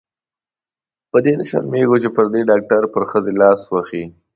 [1.11, 4.03] په دې نه شرمېږې چې پردې ډاکټر پر ښځې لاس وهي.